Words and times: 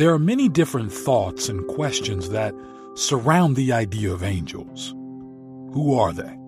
There 0.00 0.14
are 0.14 0.18
many 0.18 0.48
different 0.48 0.90
thoughts 0.90 1.50
and 1.50 1.66
questions 1.66 2.30
that 2.30 2.54
surround 2.94 3.54
the 3.54 3.74
idea 3.74 4.10
of 4.10 4.22
angels. 4.22 4.94
Who 5.74 5.94
are 5.98 6.14
they? 6.14 6.38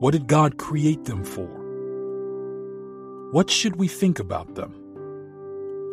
What 0.00 0.10
did 0.10 0.26
God 0.26 0.58
create 0.58 1.04
them 1.04 1.22
for? 1.22 1.46
What 3.30 3.50
should 3.50 3.76
we 3.76 3.86
think 3.86 4.18
about 4.18 4.56
them? 4.56 4.72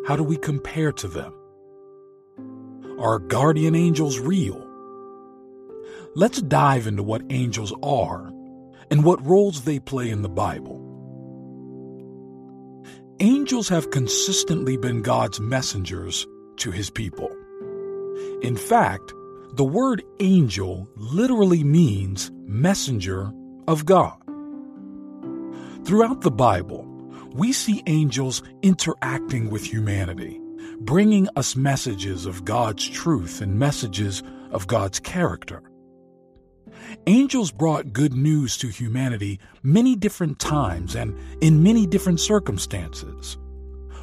How 0.08 0.16
do 0.16 0.24
we 0.24 0.36
compare 0.36 0.90
to 0.90 1.06
them? 1.06 1.32
Are 2.98 3.20
guardian 3.20 3.76
angels 3.76 4.18
real? 4.18 4.60
Let's 6.16 6.42
dive 6.42 6.88
into 6.88 7.04
what 7.04 7.22
angels 7.30 7.72
are 7.84 8.32
and 8.90 9.04
what 9.04 9.24
roles 9.24 9.62
they 9.62 9.78
play 9.78 10.10
in 10.10 10.22
the 10.22 10.28
Bible. 10.28 10.80
Angels 13.20 13.68
have 13.68 13.92
consistently 13.92 14.76
been 14.76 15.02
God's 15.02 15.38
messengers 15.38 16.26
to 16.58 16.70
his 16.70 16.90
people. 16.90 17.30
In 18.42 18.56
fact, 18.56 19.12
the 19.54 19.64
word 19.64 20.02
angel 20.20 20.88
literally 20.96 21.62
means 21.62 22.30
messenger 22.46 23.32
of 23.68 23.86
God. 23.86 24.18
Throughout 25.84 26.22
the 26.22 26.30
Bible, 26.30 26.84
we 27.34 27.52
see 27.52 27.82
angels 27.86 28.42
interacting 28.62 29.50
with 29.50 29.64
humanity, 29.64 30.40
bringing 30.80 31.28
us 31.36 31.56
messages 31.56 32.26
of 32.26 32.44
God's 32.44 32.88
truth 32.88 33.40
and 33.40 33.58
messages 33.58 34.22
of 34.50 34.66
God's 34.66 35.00
character. 35.00 35.62
Angels 37.06 37.50
brought 37.50 37.92
good 37.92 38.14
news 38.14 38.56
to 38.58 38.68
humanity 38.68 39.40
many 39.62 39.96
different 39.96 40.38
times 40.38 40.94
and 40.94 41.18
in 41.40 41.62
many 41.62 41.86
different 41.86 42.20
circumstances. 42.20 43.36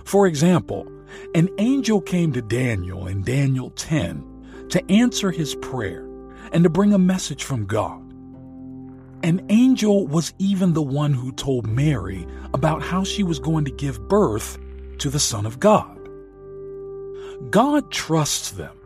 For 0.04 0.28
example, 0.28 0.88
an 1.36 1.50
angel 1.58 2.02
came 2.02 2.34
to 2.34 2.42
Daniel 2.42 3.08
in 3.08 3.23
Daniel 3.23 3.70
10 3.72 4.67
to 4.70 4.92
answer 4.92 5.31
his 5.31 5.56
prayer 5.56 6.08
and 6.52 6.64
to 6.64 6.70
bring 6.70 6.94
a 6.94 7.00
message 7.00 7.44
from 7.44 7.66
God. 7.66 8.02
An 9.23 9.45
angel 9.50 10.08
was 10.08 10.34
even 10.39 10.73
the 10.73 10.82
one 10.82 11.14
who 11.14 11.32
told 11.32 11.67
Mary 11.67 12.26
about 12.54 12.82
how 12.82 13.04
she 13.04 13.23
was 13.23 13.39
going 13.39 13.66
to 13.66 13.72
give 13.72 14.08
birth 14.08 14.58
to 14.98 15.09
the 15.09 15.20
Son 15.20 15.45
of 15.45 15.59
God. 15.59 15.98
God 17.50 17.92
trusts 17.92 18.52
them 18.52 18.78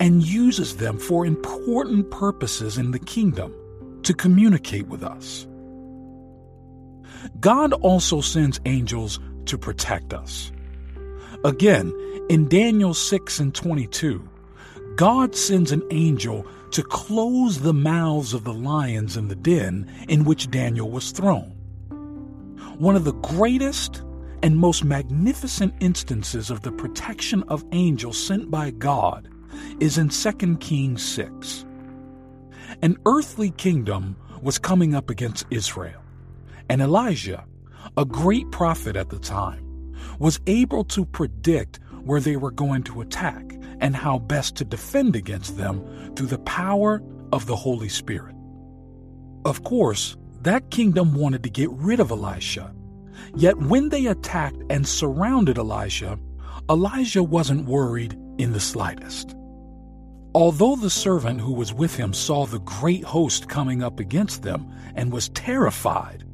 and 0.00 0.22
uses 0.22 0.76
them 0.78 0.98
for 0.98 1.26
important 1.26 2.10
purposes 2.10 2.78
in 2.78 2.90
the 2.90 2.98
kingdom 2.98 3.54
to 4.02 4.14
communicate 4.14 4.88
with 4.88 5.02
us. 5.02 5.46
God 7.38 7.72
also 7.72 8.20
sends 8.20 8.60
angels 8.64 9.20
to 9.46 9.58
protect 9.58 10.12
us. 10.12 10.52
Again, 11.44 11.92
in 12.28 12.48
Daniel 12.48 12.94
6 12.94 13.40
and 13.40 13.52
22, 13.52 14.28
God 14.94 15.34
sends 15.34 15.72
an 15.72 15.82
angel 15.90 16.46
to 16.70 16.84
close 16.84 17.60
the 17.60 17.74
mouths 17.74 18.32
of 18.32 18.44
the 18.44 18.52
lions 18.52 19.16
in 19.16 19.26
the 19.26 19.34
den 19.34 19.90
in 20.08 20.24
which 20.24 20.52
Daniel 20.52 20.88
was 20.88 21.10
thrown. 21.10 21.50
One 22.78 22.94
of 22.94 23.04
the 23.04 23.14
greatest 23.14 24.02
and 24.44 24.56
most 24.56 24.84
magnificent 24.84 25.74
instances 25.80 26.48
of 26.48 26.62
the 26.62 26.70
protection 26.70 27.42
of 27.48 27.64
angels 27.72 28.24
sent 28.24 28.48
by 28.48 28.70
God 28.70 29.28
is 29.80 29.98
in 29.98 30.10
2 30.10 30.56
Kings 30.58 31.04
6. 31.04 31.64
An 32.82 32.96
earthly 33.04 33.50
kingdom 33.50 34.16
was 34.42 34.58
coming 34.58 34.94
up 34.94 35.10
against 35.10 35.46
Israel, 35.50 36.00
and 36.68 36.80
Elisha, 36.80 37.44
a 37.96 38.04
great 38.04 38.50
prophet 38.52 38.94
at 38.94 39.10
the 39.10 39.18
time, 39.18 39.71
was 40.18 40.40
able 40.46 40.84
to 40.84 41.04
predict 41.04 41.80
where 42.04 42.20
they 42.20 42.36
were 42.36 42.50
going 42.50 42.82
to 42.84 43.00
attack 43.00 43.54
and 43.80 43.96
how 43.96 44.18
best 44.18 44.56
to 44.56 44.64
defend 44.64 45.16
against 45.16 45.56
them 45.56 46.14
through 46.14 46.26
the 46.26 46.38
power 46.38 47.02
of 47.32 47.46
the 47.46 47.56
Holy 47.56 47.88
Spirit. 47.88 48.34
Of 49.44 49.64
course, 49.64 50.16
that 50.42 50.70
kingdom 50.70 51.14
wanted 51.14 51.42
to 51.44 51.50
get 51.50 51.70
rid 51.70 52.00
of 52.00 52.10
Elisha. 52.10 52.72
Yet 53.34 53.56
when 53.58 53.88
they 53.88 54.06
attacked 54.06 54.62
and 54.70 54.86
surrounded 54.86 55.58
Elisha, 55.58 56.18
Elijah 56.70 57.22
wasn't 57.22 57.66
worried 57.66 58.16
in 58.38 58.52
the 58.52 58.60
slightest. 58.60 59.34
Although 60.34 60.76
the 60.76 60.90
servant 60.90 61.40
who 61.40 61.52
was 61.52 61.74
with 61.74 61.94
him 61.96 62.14
saw 62.14 62.46
the 62.46 62.60
great 62.60 63.04
host 63.04 63.48
coming 63.48 63.82
up 63.82 64.00
against 64.00 64.42
them 64.42 64.72
and 64.94 65.12
was 65.12 65.28
terrified, 65.30 66.24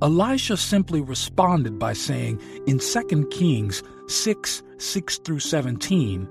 Elisha 0.00 0.56
simply 0.56 1.00
responded 1.00 1.78
by 1.78 1.92
saying 1.92 2.40
in 2.66 2.78
2 2.78 3.26
Kings 3.30 3.82
6 4.06 4.62
6 4.78 5.18
through 5.18 5.40
17, 5.40 6.28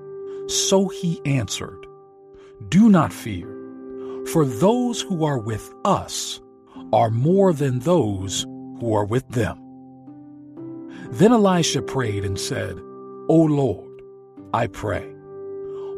So 0.48 0.88
he 0.88 1.20
answered, 1.26 1.86
Do 2.70 2.90
not 2.90 3.12
fear, 3.12 3.48
for 4.32 4.46
those 4.46 5.02
who 5.02 5.26
are 5.26 5.38
with 5.38 5.74
us 5.84 6.40
are 6.94 7.10
more 7.10 7.52
than 7.52 7.80
those 7.80 8.44
who 8.80 8.94
are 8.94 9.04
with 9.04 9.28
them. 9.30 9.62
Then 11.12 11.34
Elisha 11.34 11.82
prayed 11.82 12.24
and 12.24 12.40
said, 12.40 12.78
O 13.28 13.36
Lord, 13.36 14.02
I 14.54 14.68
pray, 14.68 15.14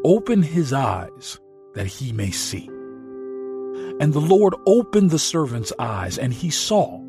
open 0.04 0.42
his 0.42 0.74
eyes 0.74 1.40
that 1.76 1.86
he 1.86 2.12
may 2.14 2.32
see. 2.32 2.68
And 4.00 4.14
the 4.14 4.22
Lord 4.22 4.56
opened 4.66 5.12
the 5.12 5.20
servant's 5.20 5.74
eyes, 5.78 6.18
and 6.18 6.34
he 6.34 6.50
saw 6.50 7.00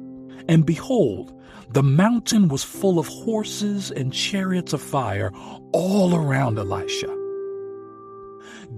and 0.50 0.66
behold, 0.66 1.32
the 1.70 1.82
mountain 1.82 2.48
was 2.48 2.64
full 2.64 2.98
of 2.98 3.06
horses 3.06 3.92
and 3.92 4.12
chariots 4.12 4.72
of 4.72 4.82
fire 4.82 5.30
all 5.72 6.16
around 6.16 6.58
Elisha. 6.58 7.16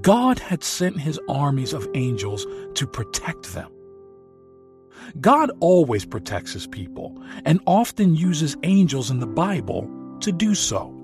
God 0.03 0.39
had 0.39 0.63
sent 0.63 1.01
his 1.01 1.19
armies 1.31 1.73
of 1.73 1.89
angels 1.95 2.47
to 2.75 2.87
protect 2.87 3.55
them. 3.55 3.73
God 5.19 5.51
always 5.61 6.05
protects 6.05 6.53
his 6.53 6.67
people 6.67 7.19
and 7.47 7.59
often 7.67 8.15
uses 8.15 8.55
angels 8.65 9.11
in 9.11 9.21
the 9.21 9.27
Bible 9.27 9.89
to 10.21 10.31
do 10.31 10.55
so. 10.55 10.95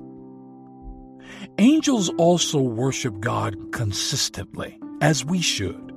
Angels 1.57 2.11
also 2.19 2.61
worship 2.61 3.21
God 3.21 3.57
consistently, 3.73 4.79
as 5.01 5.25
we 5.25 5.41
should. 5.41 5.88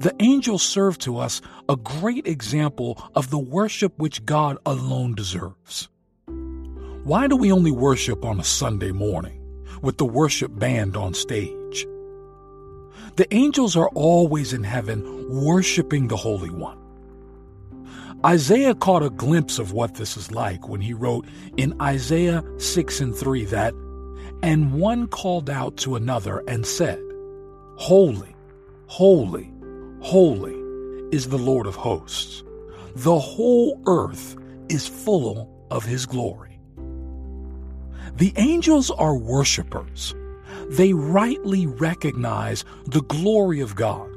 The 0.00 0.14
angels 0.20 0.62
serve 0.62 0.96
to 0.98 1.18
us 1.18 1.40
a 1.68 1.74
great 1.74 2.28
example 2.28 3.02
of 3.16 3.30
the 3.30 3.38
worship 3.38 3.98
which 3.98 4.24
God 4.24 4.56
alone 4.64 5.16
deserves. 5.16 5.88
Why 7.02 7.26
do 7.26 7.36
we 7.36 7.50
only 7.50 7.72
worship 7.72 8.24
on 8.24 8.38
a 8.38 8.44
Sunday 8.44 8.92
morning 8.92 9.42
with 9.82 9.98
the 9.98 10.04
worship 10.04 10.56
band 10.56 10.96
on 10.96 11.14
stage? 11.14 11.84
The 13.16 13.26
angels 13.34 13.76
are 13.76 13.88
always 13.88 14.52
in 14.52 14.62
heaven 14.62 15.02
worshiping 15.28 16.06
the 16.06 16.16
Holy 16.16 16.50
One. 16.50 16.78
Isaiah 18.24 18.76
caught 18.76 19.02
a 19.02 19.10
glimpse 19.10 19.58
of 19.58 19.72
what 19.72 19.96
this 19.96 20.16
is 20.16 20.30
like 20.30 20.68
when 20.68 20.80
he 20.80 20.92
wrote 20.92 21.26
in 21.56 21.80
Isaiah 21.82 22.44
6 22.58 23.00
and 23.00 23.16
3 23.16 23.46
that, 23.46 23.74
And 24.44 24.74
one 24.74 25.08
called 25.08 25.50
out 25.50 25.76
to 25.78 25.96
another 25.96 26.44
and 26.46 26.64
said, 26.64 27.00
Holy, 27.76 28.36
holy, 28.86 29.52
Holy 30.00 30.54
is 31.10 31.28
the 31.28 31.38
Lord 31.38 31.66
of 31.66 31.74
hosts. 31.74 32.42
The 32.94 33.18
whole 33.18 33.80
earth 33.86 34.36
is 34.68 34.86
full 34.86 35.48
of 35.70 35.84
his 35.84 36.06
glory. 36.06 36.60
The 38.16 38.32
angels 38.36 38.90
are 38.90 39.16
worshipers. 39.16 40.14
They 40.70 40.92
rightly 40.92 41.66
recognize 41.66 42.64
the 42.86 43.02
glory 43.02 43.60
of 43.60 43.74
God 43.74 44.10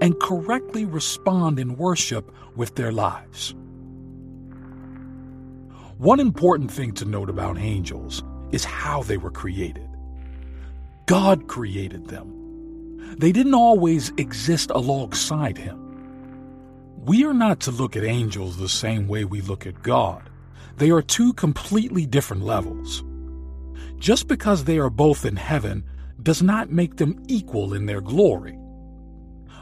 and 0.00 0.18
correctly 0.20 0.84
respond 0.84 1.58
in 1.58 1.76
worship 1.76 2.32
with 2.56 2.74
their 2.74 2.92
lives. 2.92 3.54
One 5.98 6.20
important 6.20 6.70
thing 6.70 6.92
to 6.92 7.04
note 7.04 7.28
about 7.28 7.58
angels 7.58 8.22
is 8.52 8.64
how 8.64 9.02
they 9.02 9.16
were 9.16 9.30
created. 9.30 9.88
God 11.06 11.48
created 11.48 12.06
them 12.06 12.37
they 13.16 13.32
didn't 13.32 13.54
always 13.54 14.12
exist 14.16 14.70
alongside 14.70 15.56
him. 15.56 15.84
We 17.04 17.24
are 17.24 17.34
not 17.34 17.60
to 17.60 17.70
look 17.70 17.96
at 17.96 18.04
angels 18.04 18.56
the 18.56 18.68
same 18.68 19.08
way 19.08 19.24
we 19.24 19.40
look 19.40 19.66
at 19.66 19.82
God. 19.82 20.28
They 20.76 20.90
are 20.90 21.02
two 21.02 21.32
completely 21.32 22.06
different 22.06 22.44
levels. 22.44 23.02
Just 23.98 24.28
because 24.28 24.64
they 24.64 24.78
are 24.78 24.90
both 24.90 25.24
in 25.24 25.36
heaven 25.36 25.84
does 26.22 26.42
not 26.42 26.70
make 26.70 26.96
them 26.96 27.22
equal 27.26 27.74
in 27.74 27.86
their 27.86 28.00
glory. 28.00 28.58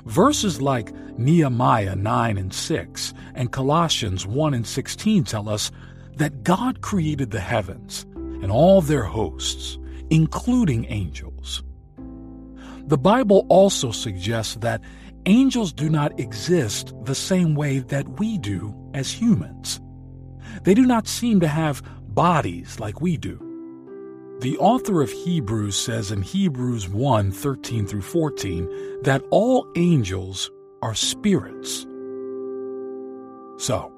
Verses 0.04 0.60
like 0.60 0.92
Nehemiah 1.18 1.96
9 1.96 2.38
and 2.38 2.52
6 2.52 3.14
and 3.34 3.52
Colossians 3.52 4.26
1 4.26 4.54
and 4.54 4.66
16 4.66 5.24
tell 5.24 5.48
us 5.48 5.70
that 6.16 6.42
God 6.42 6.80
created 6.80 7.30
the 7.30 7.40
heavens 7.40 8.06
and 8.14 8.50
all 8.50 8.80
their 8.80 9.04
hosts, 9.04 9.78
including 10.10 10.86
angels. 10.86 11.62
The 12.86 12.98
Bible 12.98 13.46
also 13.48 13.90
suggests 13.90 14.54
that 14.56 14.80
angels 15.26 15.72
do 15.72 15.90
not 15.90 16.18
exist 16.20 16.94
the 17.02 17.16
same 17.16 17.56
way 17.56 17.80
that 17.80 18.20
we 18.20 18.38
do 18.38 18.74
as 18.94 19.10
humans. 19.10 19.80
They 20.62 20.72
do 20.72 20.86
not 20.86 21.08
seem 21.08 21.40
to 21.40 21.48
have 21.48 21.82
bodies 22.14 22.78
like 22.78 23.00
we 23.00 23.16
do. 23.16 23.42
The 24.40 24.56
author 24.58 25.02
of 25.02 25.10
Hebrews 25.10 25.76
says 25.76 26.12
in 26.12 26.22
Hebrews 26.22 26.88
1 26.88 27.32
13 27.32 27.86
through 27.86 28.02
14 28.02 29.02
that 29.02 29.22
all 29.30 29.66
angels 29.74 30.50
are 30.82 30.94
spirits. 30.94 31.86
So, 33.58 33.90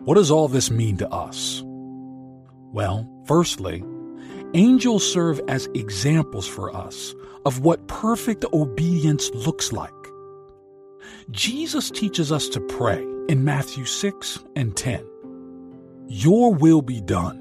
what 0.00 0.14
does 0.14 0.30
all 0.30 0.46
this 0.46 0.70
mean 0.70 0.98
to 0.98 1.08
us? 1.10 1.64
Well, 2.72 3.08
firstly, 3.26 3.82
angels 4.54 5.10
serve 5.10 5.40
as 5.48 5.66
examples 5.74 6.46
for 6.46 6.74
us 6.76 7.14
of 7.48 7.60
what 7.60 7.88
perfect 7.88 8.44
obedience 8.52 9.30
looks 9.30 9.72
like. 9.72 9.90
Jesus 11.30 11.90
teaches 11.90 12.30
us 12.30 12.46
to 12.50 12.60
pray 12.60 13.02
in 13.30 13.42
Matthew 13.42 13.86
6 13.86 14.40
and 14.54 14.76
10 14.76 15.02
Your 16.08 16.52
will 16.52 16.82
be 16.82 17.00
done 17.00 17.38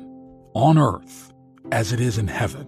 on 0.53 0.77
earth 0.77 1.33
as 1.73 1.91
it 1.91 1.99
is 1.99 2.17
in 2.17 2.29
heaven. 2.29 2.65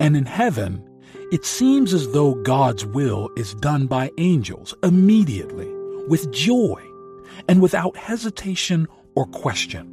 And 0.00 0.16
in 0.16 0.24
heaven, 0.24 0.82
it 1.30 1.44
seems 1.44 1.92
as 1.92 2.10
though 2.12 2.36
God's 2.36 2.86
will 2.86 3.28
is 3.36 3.52
done 3.56 3.86
by 3.86 4.10
angels 4.16 4.74
immediately, 4.82 5.70
with 6.08 6.32
joy, 6.32 6.82
and 7.50 7.60
without 7.60 7.98
hesitation 7.98 8.88
or 9.14 9.26
question. 9.26 9.90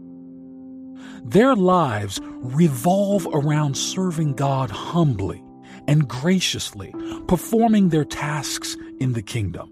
Their 1.25 1.57
lives 1.57 2.21
revolve 2.23 3.27
around 3.33 3.75
serving 3.75 4.35
God 4.35 4.71
humbly 4.71 5.43
and 5.87 6.07
graciously, 6.07 6.93
performing 7.27 7.89
their 7.89 8.05
tasks 8.05 8.77
in 8.99 9.13
the 9.13 9.21
kingdom. 9.21 9.69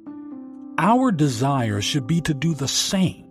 Our 0.77 1.11
desire 1.11 1.81
should 1.81 2.07
be 2.07 2.21
to 2.21 2.33
do 2.33 2.53
the 2.53 2.67
same 2.67 3.27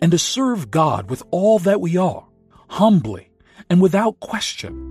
and 0.00 0.12
to 0.12 0.18
serve 0.18 0.70
God 0.70 1.10
with 1.10 1.22
all 1.30 1.58
that 1.60 1.80
we 1.80 1.96
are, 1.96 2.26
humbly 2.68 3.30
and 3.70 3.80
without 3.80 4.20
question. 4.20 4.90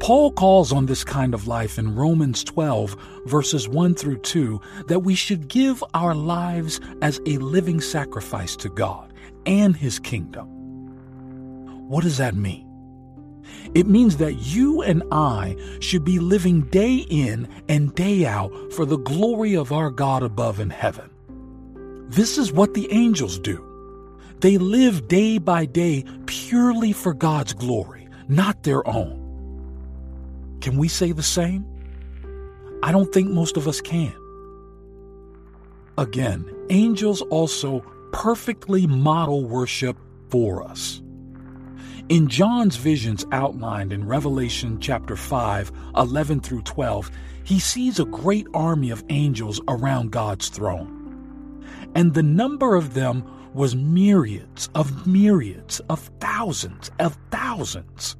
Paul 0.00 0.30
calls 0.32 0.72
on 0.72 0.86
this 0.86 1.02
kind 1.02 1.34
of 1.34 1.48
life 1.48 1.78
in 1.78 1.96
Romans 1.96 2.44
12, 2.44 2.96
verses 3.26 3.68
1 3.68 3.94
through 3.94 4.18
2, 4.18 4.60
that 4.86 5.00
we 5.00 5.14
should 5.14 5.48
give 5.48 5.82
our 5.92 6.14
lives 6.14 6.80
as 7.02 7.20
a 7.26 7.38
living 7.38 7.80
sacrifice 7.80 8.54
to 8.56 8.68
God 8.68 9.12
and 9.44 9.76
His 9.76 9.98
kingdom. 9.98 10.46
What 11.88 12.04
does 12.04 12.18
that 12.18 12.36
mean? 12.36 12.67
It 13.74 13.86
means 13.86 14.16
that 14.18 14.34
you 14.34 14.82
and 14.82 15.02
I 15.12 15.56
should 15.80 16.04
be 16.04 16.18
living 16.18 16.62
day 16.62 16.96
in 16.96 17.48
and 17.68 17.94
day 17.94 18.26
out 18.26 18.52
for 18.72 18.84
the 18.84 18.98
glory 18.98 19.54
of 19.54 19.72
our 19.72 19.90
God 19.90 20.22
above 20.22 20.60
in 20.60 20.70
heaven. 20.70 21.10
This 22.08 22.38
is 22.38 22.52
what 22.52 22.74
the 22.74 22.90
angels 22.92 23.38
do. 23.38 23.64
They 24.40 24.56
live 24.56 25.08
day 25.08 25.38
by 25.38 25.66
day 25.66 26.04
purely 26.26 26.92
for 26.92 27.12
God's 27.12 27.52
glory, 27.52 28.08
not 28.28 28.62
their 28.62 28.86
own. 28.88 29.18
Can 30.60 30.76
we 30.76 30.88
say 30.88 31.12
the 31.12 31.22
same? 31.22 31.66
I 32.82 32.92
don't 32.92 33.12
think 33.12 33.30
most 33.30 33.56
of 33.56 33.66
us 33.66 33.80
can. 33.80 34.14
Again, 35.98 36.48
angels 36.70 37.22
also 37.22 37.80
perfectly 38.12 38.86
model 38.86 39.44
worship 39.44 39.96
for 40.30 40.62
us. 40.62 41.02
In 42.08 42.26
John's 42.26 42.76
visions 42.76 43.26
outlined 43.32 43.92
in 43.92 44.06
Revelation 44.06 44.80
chapter 44.80 45.14
5, 45.14 45.70
11 45.94 46.40
through 46.40 46.62
12, 46.62 47.10
he 47.44 47.60
sees 47.60 48.00
a 48.00 48.06
great 48.06 48.46
army 48.54 48.88
of 48.88 49.04
angels 49.10 49.60
around 49.68 50.10
God's 50.10 50.48
throne. 50.48 51.66
And 51.94 52.14
the 52.14 52.22
number 52.22 52.76
of 52.76 52.94
them 52.94 53.24
was 53.52 53.76
myriads 53.76 54.70
of 54.74 55.06
myriads 55.06 55.80
of 55.90 56.10
thousands 56.18 56.90
of 56.98 57.18
thousands, 57.30 58.16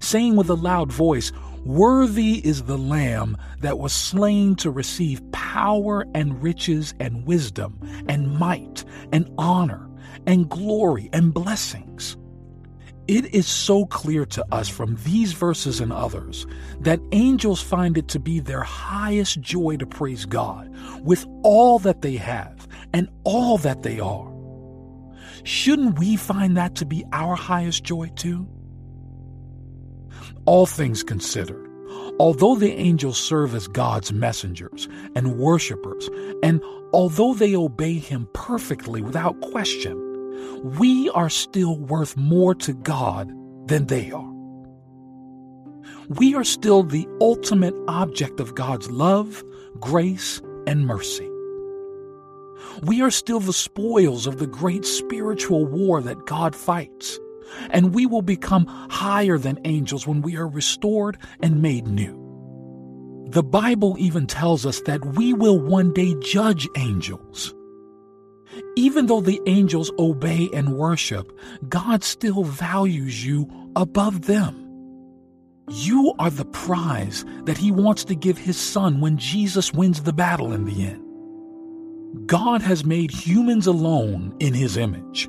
saying 0.00 0.34
with 0.34 0.50
a 0.50 0.54
loud 0.54 0.90
voice, 0.90 1.30
Worthy 1.64 2.44
is 2.44 2.64
the 2.64 2.78
Lamb 2.78 3.36
that 3.60 3.78
was 3.78 3.92
slain 3.92 4.56
to 4.56 4.72
receive 4.72 5.22
power 5.30 6.04
and 6.16 6.42
riches 6.42 6.94
and 6.98 7.24
wisdom 7.24 7.78
and 8.08 8.36
might 8.36 8.84
and 9.12 9.32
honor 9.38 9.88
and 10.26 10.48
glory 10.48 11.10
and 11.12 11.32
blessings. 11.32 12.16
It 13.06 13.34
is 13.34 13.46
so 13.46 13.84
clear 13.84 14.24
to 14.26 14.46
us 14.50 14.68
from 14.68 14.96
these 15.04 15.34
verses 15.34 15.80
and 15.80 15.92
others 15.92 16.46
that 16.80 17.00
angels 17.12 17.60
find 17.60 17.98
it 17.98 18.08
to 18.08 18.18
be 18.18 18.40
their 18.40 18.62
highest 18.62 19.40
joy 19.42 19.76
to 19.76 19.86
praise 19.86 20.24
God 20.24 20.74
with 21.02 21.26
all 21.42 21.78
that 21.80 22.00
they 22.00 22.16
have 22.16 22.66
and 22.94 23.10
all 23.24 23.58
that 23.58 23.82
they 23.82 24.00
are. 24.00 24.32
Shouldn't 25.42 25.98
we 25.98 26.16
find 26.16 26.56
that 26.56 26.76
to 26.76 26.86
be 26.86 27.04
our 27.12 27.36
highest 27.36 27.84
joy 27.84 28.10
too? 28.16 28.48
All 30.46 30.64
things 30.64 31.02
considered, 31.02 31.68
although 32.18 32.54
the 32.54 32.72
angels 32.72 33.18
serve 33.18 33.54
as 33.54 33.68
God's 33.68 34.14
messengers 34.14 34.88
and 35.14 35.38
worshippers, 35.38 36.08
and 36.42 36.62
although 36.94 37.34
they 37.34 37.54
obey 37.54 37.98
Him 37.98 38.28
perfectly 38.32 39.02
without 39.02 39.38
question, 39.42 40.13
we 40.62 41.10
are 41.10 41.30
still 41.30 41.78
worth 41.78 42.16
more 42.16 42.54
to 42.56 42.72
God 42.72 43.28
than 43.68 43.86
they 43.86 44.10
are. 44.10 44.32
We 46.08 46.34
are 46.34 46.44
still 46.44 46.82
the 46.82 47.08
ultimate 47.20 47.74
object 47.88 48.40
of 48.40 48.54
God's 48.54 48.90
love, 48.90 49.42
grace, 49.80 50.40
and 50.66 50.86
mercy 50.86 51.30
we 52.82 53.02
are 53.02 53.10
still 53.10 53.40
the 53.40 53.52
spoils 53.52 54.26
of 54.26 54.38
the 54.38 54.46
great 54.46 54.84
spiritual 54.84 55.66
war 55.66 56.00
that 56.02 56.26
God 56.26 56.54
fights. 56.54 57.18
And 57.70 57.94
we 57.94 58.06
will 58.06 58.22
become 58.22 58.66
higher 58.66 59.38
than 59.38 59.60
angels 59.64 60.06
when 60.06 60.22
we 60.22 60.36
are 60.36 60.48
restored 60.48 61.18
and 61.40 61.62
made 61.62 61.86
new. 61.86 62.20
The 63.30 63.42
Bible 63.42 63.96
even 63.98 64.26
tells 64.26 64.66
us 64.66 64.80
that 64.82 65.04
we 65.16 65.32
will 65.32 65.58
one 65.58 65.92
day 65.92 66.14
judge 66.20 66.68
angels. 66.76 67.54
Even 68.76 69.06
though 69.06 69.20
the 69.20 69.40
angels 69.46 69.90
obey 69.98 70.48
and 70.52 70.76
worship, 70.76 71.30
God 71.68 72.02
still 72.02 72.44
values 72.44 73.24
you 73.24 73.48
above 73.76 74.22
them. 74.22 74.60
You 75.70 76.12
are 76.18 76.30
the 76.30 76.44
prize 76.44 77.24
that 77.44 77.56
He 77.56 77.70
wants 77.70 78.04
to 78.04 78.14
give 78.14 78.36
His 78.36 78.58
Son 78.58 79.00
when 79.00 79.16
Jesus 79.16 79.72
wins 79.72 80.02
the 80.02 80.12
battle 80.12 80.52
in 80.52 80.64
the 80.64 80.86
end. 80.86 82.26
God 82.26 82.62
has 82.62 82.84
made 82.84 83.10
humans 83.10 83.66
alone 83.66 84.34
in 84.40 84.54
His 84.54 84.76
image. 84.76 85.28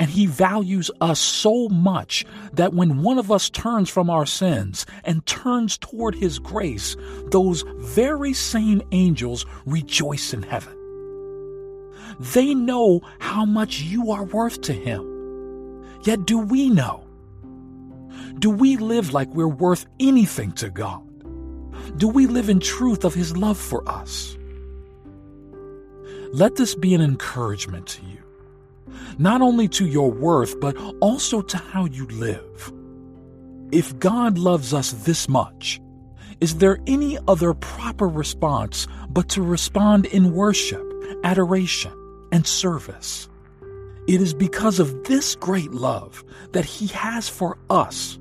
And 0.00 0.08
He 0.10 0.26
values 0.26 0.90
us 1.00 1.18
so 1.18 1.68
much 1.68 2.24
that 2.52 2.72
when 2.72 3.02
one 3.02 3.18
of 3.18 3.32
us 3.32 3.50
turns 3.50 3.90
from 3.90 4.10
our 4.10 4.26
sins 4.26 4.86
and 5.04 5.24
turns 5.26 5.76
toward 5.78 6.14
His 6.14 6.38
grace, 6.38 6.96
those 7.30 7.64
very 7.78 8.32
same 8.32 8.82
angels 8.92 9.44
rejoice 9.66 10.32
in 10.32 10.42
heaven. 10.42 10.77
They 12.20 12.54
know 12.54 13.00
how 13.20 13.44
much 13.44 13.80
you 13.80 14.10
are 14.10 14.24
worth 14.24 14.60
to 14.62 14.72
Him. 14.72 15.84
Yet, 16.02 16.26
do 16.26 16.38
we 16.38 16.70
know? 16.70 17.04
Do 18.38 18.50
we 18.50 18.76
live 18.76 19.12
like 19.12 19.28
we're 19.34 19.48
worth 19.48 19.86
anything 20.00 20.52
to 20.52 20.70
God? 20.70 21.04
Do 21.98 22.08
we 22.08 22.26
live 22.26 22.48
in 22.48 22.60
truth 22.60 23.04
of 23.04 23.14
His 23.14 23.36
love 23.36 23.58
for 23.58 23.88
us? 23.88 24.36
Let 26.32 26.56
this 26.56 26.74
be 26.74 26.94
an 26.94 27.00
encouragement 27.00 27.86
to 27.88 28.02
you, 28.04 28.22
not 29.18 29.40
only 29.40 29.66
to 29.68 29.86
your 29.86 30.10
worth, 30.10 30.60
but 30.60 30.76
also 31.00 31.40
to 31.40 31.56
how 31.56 31.86
you 31.86 32.06
live. 32.08 32.72
If 33.72 33.98
God 33.98 34.38
loves 34.38 34.74
us 34.74 34.92
this 34.92 35.28
much, 35.28 35.80
is 36.40 36.56
there 36.56 36.78
any 36.86 37.18
other 37.26 37.54
proper 37.54 38.06
response 38.06 38.86
but 39.08 39.28
to 39.30 39.42
respond 39.42 40.06
in 40.06 40.32
worship, 40.32 40.84
adoration, 41.24 41.92
and 42.32 42.46
service? 42.46 43.28
It 44.06 44.22
is 44.22 44.32
because 44.32 44.78
of 44.78 45.04
this 45.04 45.34
great 45.36 45.70
love 45.72 46.24
that 46.52 46.64
He 46.64 46.86
has 46.88 47.28
for 47.28 47.58
us 47.68 48.18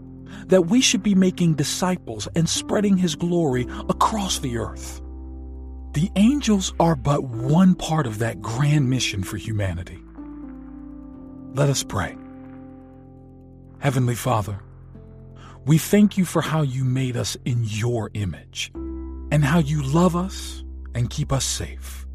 that 0.48 0.64
we 0.64 0.82
should 0.82 1.04
be 1.04 1.16
making 1.16 1.56
disciples 1.56 2.28
and 2.36 2.48
spreading 2.48 2.98
His 2.98 3.16
glory 3.16 3.66
across 3.90 4.40
the 4.40 4.58
earth. 4.58 5.02
The 5.94 6.10
angels 6.16 6.74
are 6.80 6.96
but 6.96 7.24
one 7.24 7.76
part 7.76 8.06
of 8.06 8.20
that 8.20 8.42
grand 8.42 8.90
mission 8.90 9.24
for 9.24 9.38
humanity. 9.38 10.00
Let 11.54 11.70
us 11.70 11.84
pray. 11.84 12.16
Heavenly 13.80 14.16
Father, 14.16 14.60
we 15.66 15.78
thank 15.78 16.18
you 16.18 16.26
for 16.26 16.42
how 16.42 16.62
you 16.62 16.84
made 16.84 17.18
us 17.18 17.36
in 17.46 17.64
your 17.64 18.10
image 18.14 18.72
and 19.32 19.44
how 19.44 19.60
you 19.60 19.84
love 19.84 20.16
us 20.16 20.64
and 20.96 21.10
keep 21.10 21.32
us 21.32 21.46
safe. 21.46 22.07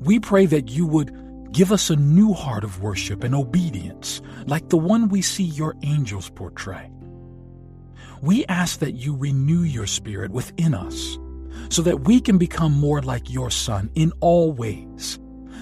We 0.00 0.18
pray 0.18 0.46
that 0.46 0.70
you 0.70 0.86
would 0.86 1.52
give 1.52 1.72
us 1.72 1.90
a 1.90 1.96
new 1.96 2.32
heart 2.32 2.64
of 2.64 2.82
worship 2.82 3.24
and 3.24 3.34
obedience 3.34 4.22
like 4.46 4.68
the 4.68 4.78
one 4.78 5.08
we 5.08 5.22
see 5.22 5.44
your 5.44 5.76
angels 5.82 6.30
portray. 6.30 6.90
We 8.22 8.44
ask 8.46 8.80
that 8.80 8.92
you 8.92 9.16
renew 9.16 9.62
your 9.62 9.86
spirit 9.86 10.30
within 10.30 10.74
us 10.74 11.18
so 11.70 11.82
that 11.82 12.00
we 12.00 12.20
can 12.20 12.38
become 12.38 12.72
more 12.72 13.02
like 13.02 13.30
your 13.30 13.50
Son 13.50 13.90
in 13.94 14.12
all 14.20 14.52
ways, 14.52 15.18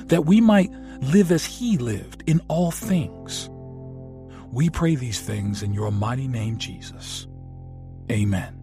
that 0.07 0.27
we 0.27 0.41
might 0.41 0.71
live 1.01 1.31
as 1.31 1.45
he 1.45 1.79
lived 1.79 2.23
in 2.27 2.41
all 2.49 2.71
things. 2.71 3.49
We 4.51 4.71
pray 4.71 4.95
these 4.95 5.21
things 5.21 5.63
in 5.63 5.73
your 5.73 5.93
mighty 5.93 6.27
name, 6.27 6.59
Jesus. 6.59 7.27
Amen. 8.11 8.58